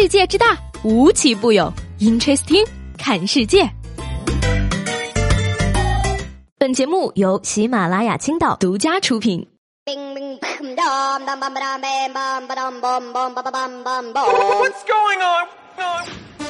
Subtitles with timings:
[0.00, 1.70] 世界之大，无奇不有。
[1.98, 3.68] Interesting，看世界。
[6.56, 9.46] 本节目由喜马拉雅青岛独家出品。
[9.84, 11.18] Hello，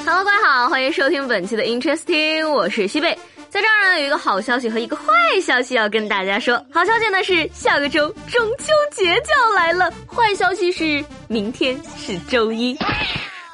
[0.04, 3.18] 各位好，欢迎收听本期的 Interesting，我是西贝。
[3.48, 5.02] 在这儿呢，有一个好消息和一个坏
[5.42, 6.54] 消息要跟大家说。
[6.72, 12.78] 好消息呢是下个周中秋节就要来了，坏消息是明天是周一。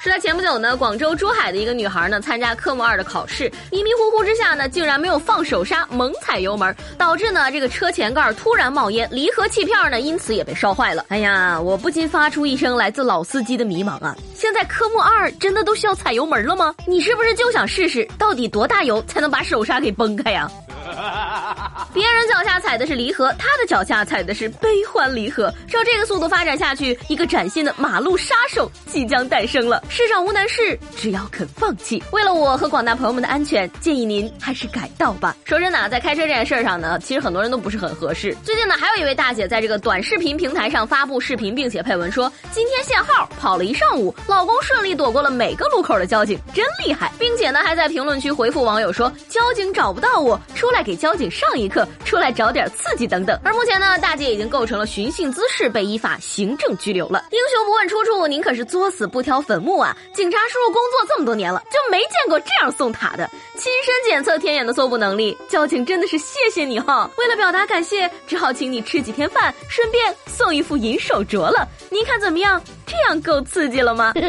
[0.06, 11.04] 是在前不久呢，广州珠海的一个女孩呢，参加科目二的考试，迷迷糊糊之下呢，竟然没有放手刹，猛踩油门，导致呢这个车前盖突然冒烟，离合器片呢因此也被烧坏了。
[11.08, 14.16] 哎呀，我不禁发出一声来自老司机的迷茫啊！
[14.32, 16.72] 现在科目二真的都需要踩油门了吗？
[16.86, 20.48] 你是不是就想试试到底多大油才能把手刹给崩开呀？
[21.92, 25.52] 别人脚下踩的是离合，他的脚下踩的是悲欢离合。
[25.68, 29.82] 照这个速度发展下去，一个崭新的马路杀手即将诞生了。
[29.88, 32.02] 世上无难事，只要肯放弃。
[32.12, 35.36] 为了我和广大朋友们的安全，建议您还是改道吧。
[35.44, 38.36] 说真的，在开车这件事上呢，其实很多人都不是很合适。
[38.44, 53.38] 最近呢，还有一位大姐在这个短视频平台上发布视频，并且配文说：“今天限号跑了一上午，老公顺利躲过了每个路口的交警，真厉害。”并且呢，还在评论区回复网友说：“交警找不到我，出来。”给交警上一课，出来找点刺激等等。
[53.42, 57.24] 而目前呢，大姐已经构成了寻衅滋事，被依法行政拘留了。
[57.32, 59.96] 英雄不问出处，您可是作死不挑坟墓啊！
[60.14, 63.28] 警察叔叔工作这么多年了，就没见过这样送塔的。
[63.56, 67.10] 亲身检测天眼的搜捕能力，交警真的是谢谢你哈！
[67.16, 71.66] 为了表达感谢，只好请你吃几天饭，顺便送一副银手镯了。
[71.90, 72.62] 您看怎么样？
[72.86, 74.12] 这样够刺激了吗？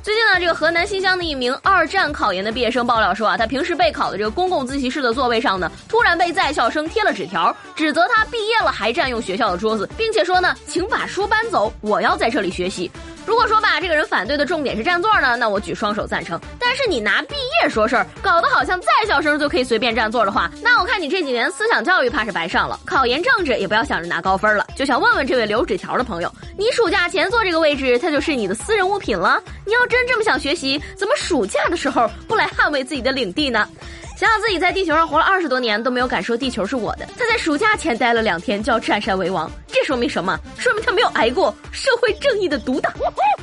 [0.00, 12.90] 最近呢，这个河南新乡的一名二战考研的毕业生爆料说啊，他平时备考的这个公共自习室的座位上呢，突然被在校生贴了纸条，指责他毕业了还占用学校的桌子，并且说呢，请把书搬走，我要在这里学习。
[13.28, 16.40] 如果说吧，这个人反对的重点是占座呢，那我举双手赞成。
[16.58, 24.66] 但是你拿毕业说事儿，搞得好像在校生就可以随便占座的话，那我看你这几年思想教育怕是白上了，考研政治也不要想着拿高分了。
[24.74, 29.42] 就想问问这位留纸条的朋友，你暑假前坐这个位置，它就是你的私人物品了？
[29.66, 33.68] 你要真这么想学习，怎么暑假的时候不来捍卫自己的领地呢？
[34.18, 40.36] 想想自己在地球上活了二十多年都没有敢说地球是我的，他在暑假前待了两天就要占山为王，这说明什么？
[40.58, 42.92] 说明他没有挨过社会正义的毒打。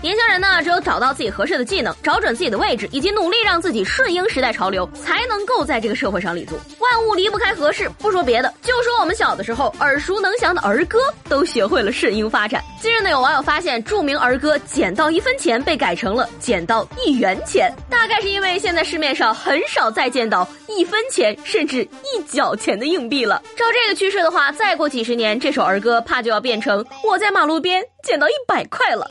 [0.06, 6.56] 年轻人呢，只有找到自己合适的技能，找准自己的位置，以及努力让自己顺应时代潮流，才能够在这个社会上立足。
[6.78, 12.64] 万物离不开合适，不说别的，就说我们小的时候耳熟能详的儿歌，都学会了顺应发展。
[12.80, 20.48] 近日呢，有网友发现著名儿歌“捡到一分钱”被改成了“捡到一元钱”，大概是因为现在市面上很少再见到。
[20.68, 23.42] 一分钱甚至一角钱的硬币了。
[23.56, 29.08] 照这个趋势的话，再过几十年，这首儿歌怕就要变成我在马路边捡到一百块了。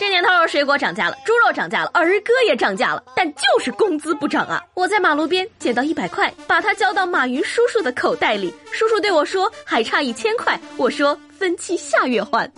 [0.00, 4.58] 这年头，水果涨价了，猪肉涨价了，儿歌也涨价了，但就是工资不涨啊！
[4.72, 8.50] 我在马路边捡到一百块，把它交到马云叔叔的口袋里。
[8.72, 12.50] 叔叔对我说：“还差一千块。”我说：“分期下月还。”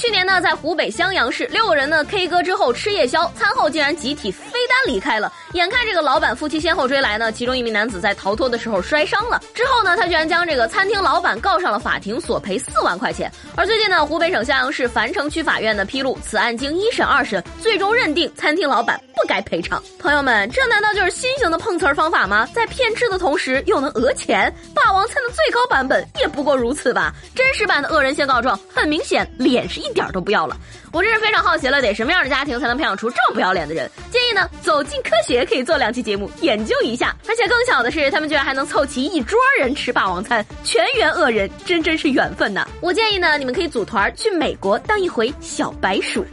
[0.00, 5.30] 去年呢，在湖北襄阳市，六个人呢 K 歌之后吃夜宵，餐后竟然集体飞单离开了。
[5.52, 9.38] 眼看这个老板夫妻先后追来呢，其中一名男子在逃脱的时候摔伤了。
[9.52, 13.30] 之后呢，他居然将这个餐厅老板告上了法庭，索赔四万块钱。
[13.54, 19.82] 而最近呢，湖北省襄阳市樊城区法院呢披露，此案经一审、二审，最终认定餐厅老板不该赔偿。
[19.98, 22.48] 朋友们，这难道就是新型的碰瓷儿方法吗？
[22.54, 24.50] 在骗吃的同时又能讹钱？
[24.74, 27.12] 霸王餐的最高版本也不过如此吧？
[27.34, 29.89] 真实版的恶人先告状，很明显脸是一。
[29.90, 30.56] 一点都不要了，
[30.92, 33.88] 我真是非常好奇了，得什么样的家庭才能培养出这么不要脸的人？
[34.10, 37.14] 建议呢，走进科学可以做两期节目研究一下。
[37.28, 42.66] 而且更巧的是，他们居然还能凑齐一桌人吃霸王餐，全员恶人，真真是缘分呐！
[42.80, 46.24] 我建议呢，你们可以组团去美国当一回小白鼠。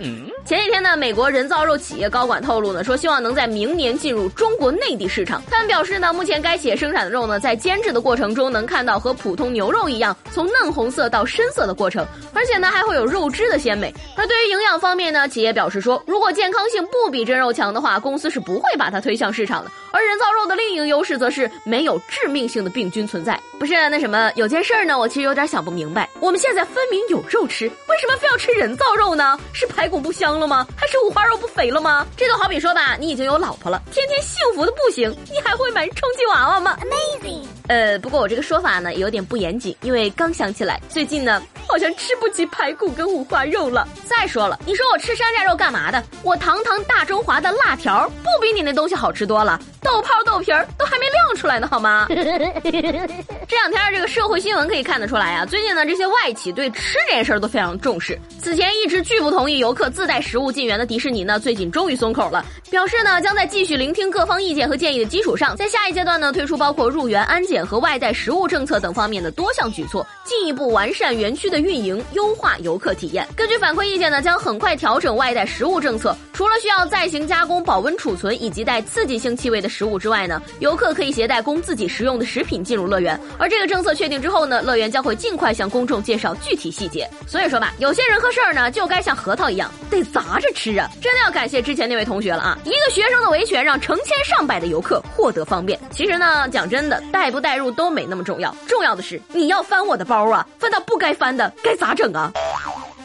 [0.44, 5.44] 前几天呢，美国人造肉企业高管透露呢，说希望能在明年进入中国内地市场。
[5.52, 12.04] 他们表示呢，目前该企业生产的肉呢，在煎制的过程中能看到和普通牛肉一样，从嫩红色到深色的过程，
[12.34, 13.94] 而且呢，还会有肉汁的鲜美。
[14.16, 19.72] 而对于营养方面呢，企业表示说，如果健康性不比真肉强的话，公司是不会把它推向市场的。
[19.98, 23.40] 而人造肉的另一个优势，则是没有致命性的病菌存在。
[23.58, 29.40] 不是那什么，有件事儿呢，我其实有点想不明白，我们现在分明有肉吃，为什么非要吃人造肉呢？
[29.54, 30.40] 是排骨不香？
[30.40, 30.68] 了吗？
[30.76, 32.06] 还是五花肉不肥了吗？
[32.16, 37.46] 这就好比说吧，你已经有老婆了，天天幸福的不行，你还会买充气娃娃吗？Amazing。
[37.68, 43.88] 呃，不过我这个说法呢有点不严谨，因为刚想起来，最近呢好像吃不起排骨跟五花肉了。
[44.06, 46.04] 再说了，你说我吃山寨肉干嘛的？
[46.22, 49.60] 我堂堂大中华的辣条不比你那东西好吃多了？
[49.88, 52.06] 豆泡豆皮儿都还没亮出来呢，好吗？
[52.12, 58.20] 这两天这个社会新闻可以看得出来啊，最近呢这些外企对吃这件事儿都非常重视。
[58.40, 73.26] 此前一直拒不同意游客自带食物进园的迪士尼呢，最近终于松口了，表示呢将在继续聆听各方意见和建议的基础上，在下一阶段呢推出包括入园安检和外带食物政策等方面的多项举措，进一步完善园区的运营，优化游客体验。
[73.36, 83.18] 根据反馈意见呢，将很快调整外带食物政策，除了需要再行加工、保温储存以及带刺激性气味的食物之外呢，游客可以携带供自己食用的食品进入乐园。
[83.40, 87.10] 而这个政策确定之后呢，乐园将会尽快向公众介绍具体细节。
[87.26, 90.90] 所以说吧，有些人和事儿呢，就该像核桃一样，得砸着吃啊！
[91.02, 92.57] 真的要感谢之前那位同学了啊！
[92.64, 95.80] 一个学生的维权，让成千上百的游客获得方便。
[95.92, 102.32] 其实呢，讲真的，带不带入都没那么重要，重要的是你要翻我的包啊，翻到不该翻的，该咋整啊？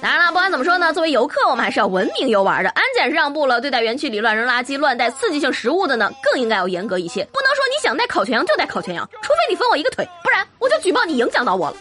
[0.00, 2.70] 当然了，不管怎么说呢，作为游客，我们还是要文明游玩的。
[2.70, 7.22] 安检是让步了，对待园区里乱扔垃圾、乱带刺激性食物的呢，更应该要严格一些。
[7.32, 11.76] 不能说你想带烤全羊就带烤全羊，除非你分我一个腿，不然我就举报你影响到我了。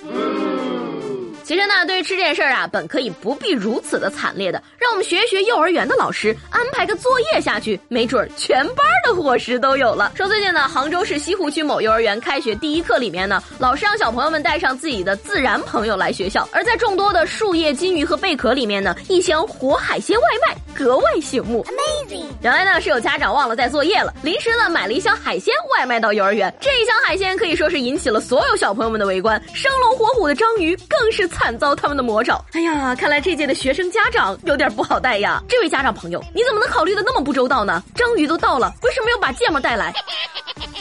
[1.51, 8.77] 其实呢，对于吃这件事儿啊，本可以不必如此的惨烈的，让我们学一学幼儿园的老师，安排个作业下去，没准全班
[9.13, 10.11] 伙食都有了。
[10.15, 21.65] 说最近呢，杭州市西湖区某幼儿园开学第一课里面呢，老师让小朋友们带上自己的自然朋友来学校，而在众多的树叶、金鱼和贝壳里面呢，一箱活海鲜外卖格外醒目。
[21.65, 22.25] Amazing！
[22.41, 31.31] 原来呢是有家长忘了带作业了，临时呢买了一箱海鲜外卖到幼儿园，这一箱海鲜可以说是引起了所有小朋友们的围观，生龙活虎的章鱼更是。
[31.31, 32.43] 惨遭他们的魔爪。
[32.51, 35.41] 哎呀，看来这届的学生家长有点不好带呀。
[35.47, 37.81] 这位家长朋友，你怎么能考虑的那么不周到呢？
[37.95, 39.93] 章鱼都到了，为什么没有把芥末带来？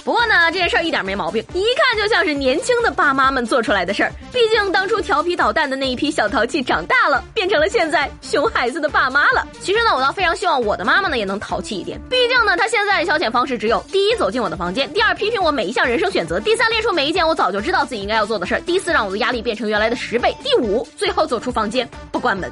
[0.02, 4.10] 不过呢，这件事儿一点没毛病，一看就像是年轻的爸妈们做出来的事儿。
[4.32, 9.46] 毕竟当初调皮捣蛋的那一批小淘气长大了，变成了现在熊孩子的爸妈了。
[9.60, 12.00] 其实呢，我倒非常希望我的妈妈呢也能淘气一点。
[12.08, 22.50] 毕竟呢，她现在的消遣方式只有：第一，走进我的房间；第二，批评我每一项人生选择；第三，列出每一件我早就知道自己应该要做的事儿；第四，让我的压力变成原来的十倍；第五，最后走出房间不关门。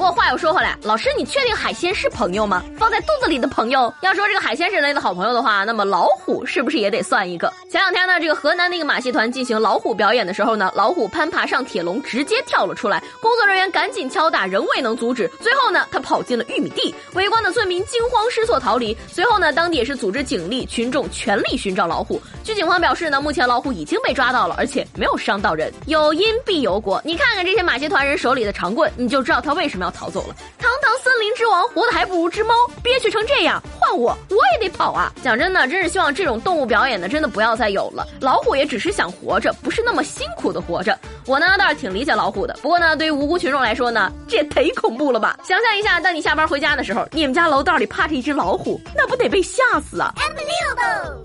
[0.00, 2.64] 不过话又说回来，老师，你确定海鲜是朋友吗？
[2.78, 7.52] 放在肚子里的朋友，要说这个海鲜是人类的好朋友的话，那么老虎是不是也得算一个？
[7.70, 15.30] 前两天呢，这个河南的一个马戏团进行老虎表演的时候呢，老虎攀爬上铁笼，直接跳了出来，工作人员赶紧敲打，仍未能阻止。
[15.38, 18.96] 最后呢，它跑进了玉米地，围观的村民惊慌失措逃离。
[19.06, 22.18] 随后呢，当地也是组织警力、群众全力寻找老虎。
[22.42, 25.70] 据警方表示呢，目前老虎已经被抓到了，而且没有伤到人。
[25.84, 30.34] 有因必有果，你看看这些马戏团人手里的长棍，你就知道他为什么要逃走了。
[30.58, 35.12] 堂堂森林之王，活的还不如只猫，憋屈成这样，换我我也得跑啊！
[35.22, 38.06] 讲真的，真是希望这种动物表演的真的不要再有了。
[38.20, 40.98] 老虎也只是想活着，不是那么辛苦的活着。
[41.26, 45.38] 我呢倒是挺理解老虎的，不过呢，对于无辜群众来说呢，这也忒恐怖了吧？
[45.42, 50.12] 想象一下，当你下班回家的时候，你们家楼道里趴着一只老虎，那不得被吓死啊！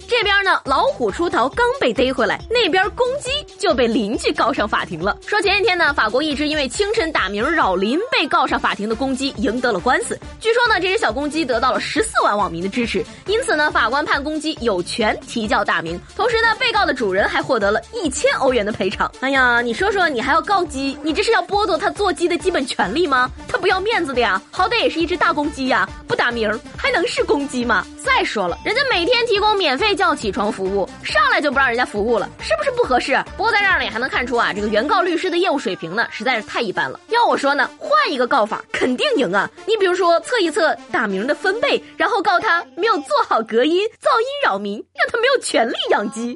[0.07, 5.17] 这边呢，老虎出逃刚被逮回来，那边公鸡就被邻居告上法庭了。
[5.25, 9.25] 说前一天呢，法国一只因为清晨打鸣扰邻被告上法庭的公鸡。
[9.37, 19.11] 赢得了官司，据说呢，这只小公鸡得到了十四万网民的支持，因此呢，法官判公鸡有权啼叫大名，同时呢，被告的主人还获得了一千欧元的赔偿。
[19.19, 23.29] 哎呀，你说说说，你还要告鸡，你这是要剥夺他做鸡的基本权利吗？
[23.47, 27.85] 他不要面子的呀，好歹也是一只大公鸡呀，不打鸣还能是公鸡吗？
[28.03, 33.23] 再说了，人家每天提供免费叫起床服务，上来就不让人家服务了，是不是不合适？
[33.37, 36.99] 不过在这儿呢，也还能看出啊，这个原告律师的业务水平呢，实在是太一般了。
[37.09, 39.47] 要我说呢，换一个告法，肯定赢啊！
[39.67, 46.35] 你比如说测一测打鸣的分贝，然后告他没有做好隔音，噪音扰民，让他没有权利养鸡。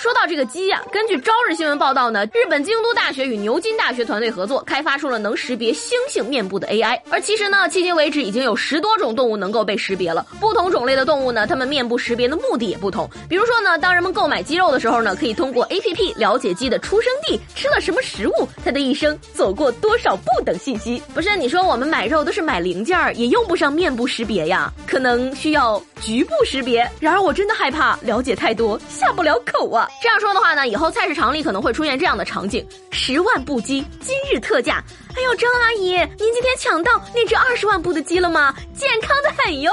[0.00, 6.98] 说到这个鸡呀，根据朝日新闻报道呢，日本京都大学与牛津大学团队合作开发出了能识别猩猩面部的 AI。
[7.10, 10.26] 而其实呢，迄今为止已经有十多种动物能够被识别了。
[10.40, 13.06] 不同种类的动物呢，它们面部识别的目的也不同。
[13.28, 21.02] 比如说呢，当人们购买鸡肉的时候呢，可以通过 APP 了解鸡的出生地、吃了什么食物、它的一生走过多少步等信息。
[21.12, 24.72] 不是你说我们买肉都是买零件儿，也用不上面部识别呀？
[24.86, 26.90] 可能需要局部识别。
[27.00, 29.86] 然而我真的害怕了解太多，下不了口啊。
[30.02, 34.82] 这样说的话呢，以后菜市场里可能会出现这样的场景：十万部鸡今日特价。
[35.16, 38.54] 哎呦，张阿姨，您今天抢到那只二十万部的鸡了吗？
[38.74, 39.70] 健康的很哟。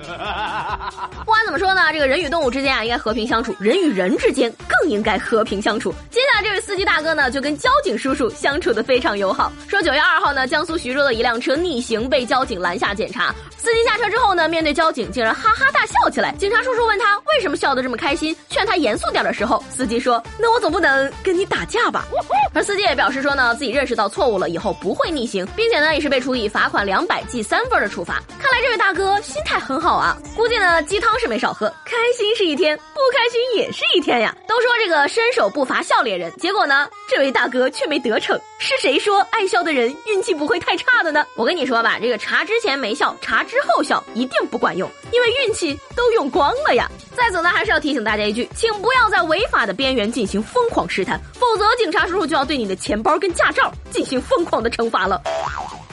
[1.24, 5.92] 不管怎么说呢，这个人与动物之间啊，应该和平相处；人与人之间更应该和平相处。
[6.10, 9.52] 接下来这位司机大哥呢，就跟交警叔叔相处的非常友好。
[9.68, 16.34] 说九月二号呢，江苏徐州的一辆车逆行被交警拦下检查，司机下车之后呢，面对交警竟然哈哈大笑起来。
[16.38, 22.04] 警察叔叔问他为什么笑得这么开心，劝他严肃点的时候，司机说：“那我总不能跟你打架吧？”
[22.52, 28.14] 而司机也表示说呢，自己认识到错误了，以后不会逆行，并且呢，也是被处以罚款两百记三分的处罚。
[28.38, 29.89] 看来这位大哥心态很好。
[29.90, 30.16] 好啊！
[30.36, 34.32] 估计呢鸡汤是没少喝，开心是一天，不开心也是一天呀。
[34.46, 38.40] 都说这个伸手不罚笑脸人，结果呢，这位大哥却没得逞。
[38.60, 41.26] 是谁说爱笑的人运气不会太差的呢？
[41.34, 46.88] 我跟你说吧，这个查之前没笑，查之后笑一定不管用，因为运气都用光了呀。
[47.16, 55.20] 再走呢，还是要提醒大家一句，请不要在违法的边缘进行疯狂试探，否则警察叔叔就要对你的钱包跟驾照进行疯狂的惩罚了。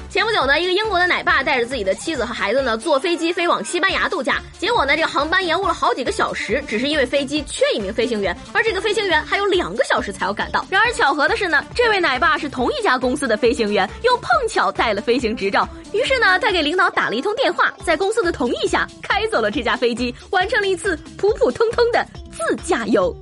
[0.10, 10.66] 前不久呢，一个英国的奶爸带着自己的妻子和孩子呢坐飞机飞往西班牙度假，结果呢这个航班延误了好几个小时，只是因为飞机缺一名飞行员，而这个飞行员还有两个小时才要赶到。
[10.70, 23.14] 然而巧合的是呢，这位奶爸是同一家公司的飞行员，又碰巧带了飞行执照，于是呢他给领导打了一通电话，在公司的同意下开走了这架飞机，完成了一次普普通通的自驾游。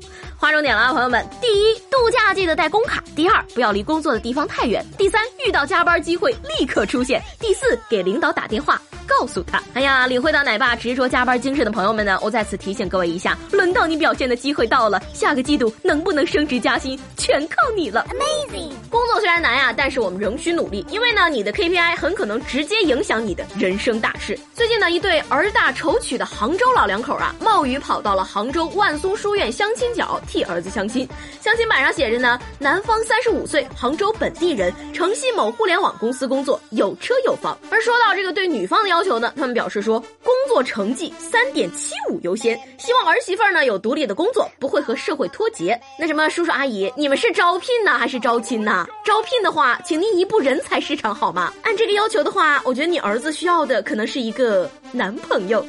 [0.46, 1.28] 划重点了啊，朋友们！
[1.42, 8.80] 第一，度假记得带工卡；第二，不要离工作的地方太远；第三，遇到加班机会立刻出现；第四，给领导打电话。
[9.08, 18.06] 告诉他，哎呀，领会到奶爸执着加班精神的朋友们呢，我再次提醒各位一下，轮到你表现的机会到了，下个季度能不能升职加薪，全靠你了。
[18.12, 18.72] Amazing！
[19.16, 24.38] 作虽然难呀，但是我们仍需努力，因为呢，你的 KPI 很可能直接影响你的人生大事。
[24.54, 31.08] 最近呢，一对儿大仇娶的杭州老两口啊，冒雨跑到了杭州万松书院相亲角替儿子相亲。
[31.40, 37.58] 相亲板上写着呢，男方三十五岁，杭州本地人，城西某互联网公司工作，有车有房。
[37.72, 45.80] 而说到这个对女方的要求呢，他们表示说，工作成绩三点七五优先，希望儿媳妇呢有独立的工作，不会和社会脱节。
[45.98, 48.86] 那什么，叔叔阿姨，你们是招聘呢还是招亲呢？
[49.06, 51.54] 招聘的话，请您移步人才市场好吗？
[51.62, 55.64] 按这个要求的话，我觉得你儿子需要的可能是一个男朋友。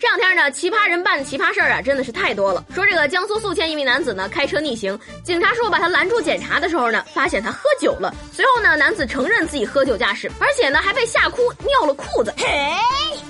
[0.00, 2.64] 这两天呢，奇葩人办的奇葩事儿啊，真的是太多了。
[2.74, 8.14] 说这个江苏宿迁一名男子呢，开车逆行，警察叔叔把他拦住检查的时候呢，发现他喝酒了。
[8.32, 12.32] 随后呢，男子承认自己喝酒驾驶，而且呢，还被吓哭尿了裤子。
[12.38, 12.46] 嘿，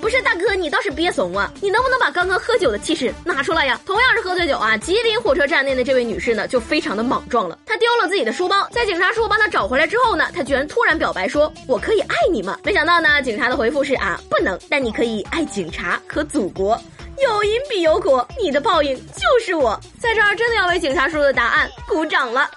[0.00, 1.52] 不是大哥，你倒是别怂啊！
[1.60, 3.80] 你能不能把刚刚喝酒的气势拿出来呀？
[3.84, 7.58] 同样是喝醉酒啊，吉林火车站内的这位女士呢，就非常的莽撞了。
[7.66, 16.80] 她丢了自己的书包，在警察叔叔帮她找回来之后呢，她居然突然表白说：“我可以爱你吗？”没想到呢，警察的回复是啊，不能，但你可以爱警察和祖国。
[17.20, 19.78] 有因必有果，你的报应就是我。
[20.00, 22.48] 在这儿真的要为警察叔叔的答案鼓掌了。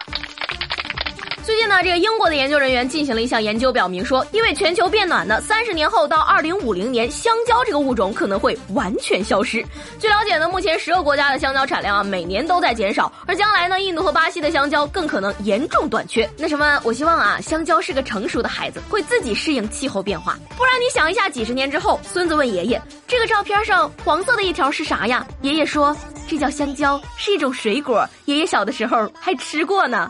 [1.43, 9.65] 最近呢，这个英国的研究人员进行了一项研究，表明说，因为全球变暖呢，三十年后到二零五零年，香蕉这个物种可能会完全消失。
[10.00, 16.29] 据了解呢，目前十个国家的香蕉产量啊，每年都在减少，而将来呢，印度和巴西的香蕉更可能严重短缺。
[16.38, 20.38] 那什么，我希望啊，香蕉是个成熟的孩子，会自己适应气候变化。
[20.55, 25.25] 不然你想一下，几十年之后，孙子问爷爷，这个照片上黄色的一条是啥呀？
[25.41, 25.95] 爷爷说，
[26.29, 30.07] 这叫香蕉，是一种水果，爷爷小的时候还吃过呢。